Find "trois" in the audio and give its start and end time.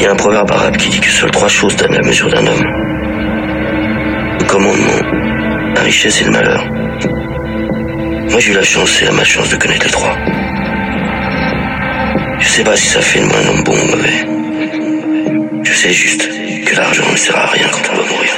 1.30-1.48, 9.92-10.16